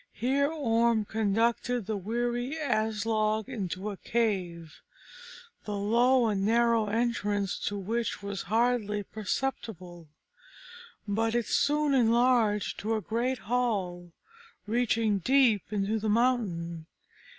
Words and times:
Here 0.15 0.51
Orm 0.51 1.05
conducted 1.05 1.85
the 1.85 1.95
weary 1.95 2.55
Aslog 2.57 3.47
into 3.47 3.91
a 3.91 3.97
cave, 3.97 4.77
the 5.65 5.75
low 5.75 6.25
and 6.25 6.43
narrow 6.43 6.87
entrance 6.87 7.59
to 7.67 7.77
which 7.77 8.23
was 8.23 8.41
hardly 8.49 9.03
perceptible, 9.03 10.07
but 11.07 11.35
it 11.35 11.45
soon 11.45 11.93
enlarged 11.93 12.79
to 12.79 12.95
a 12.95 13.01
great 13.01 13.37
hall, 13.45 14.11
reaching 14.65 15.19
deep 15.19 15.71
into 15.71 15.99
the 15.99 16.09
mountain. 16.09 16.87